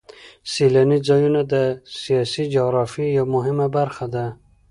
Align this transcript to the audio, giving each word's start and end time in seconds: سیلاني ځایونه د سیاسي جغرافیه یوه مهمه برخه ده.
سیلاني 0.51 0.97
ځایونه 1.07 1.41
د 1.53 1.55
سیاسي 2.01 2.43
جغرافیه 2.53 3.07
یوه 3.17 3.29
مهمه 3.35 3.67
برخه 3.77 4.05
ده. 4.13 4.25